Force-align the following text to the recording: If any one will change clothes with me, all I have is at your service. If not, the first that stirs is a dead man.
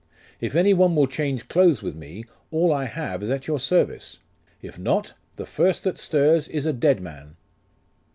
If 0.39 0.55
any 0.55 0.73
one 0.73 0.95
will 0.95 1.05
change 1.05 1.47
clothes 1.47 1.83
with 1.83 1.95
me, 1.95 2.23
all 2.49 2.73
I 2.73 2.85
have 2.85 3.21
is 3.21 3.29
at 3.29 3.45
your 3.45 3.59
service. 3.59 4.17
If 4.59 4.79
not, 4.79 5.13
the 5.35 5.45
first 5.45 5.83
that 5.83 5.99
stirs 5.99 6.47
is 6.47 6.65
a 6.65 6.73
dead 6.73 7.01
man. 7.01 7.35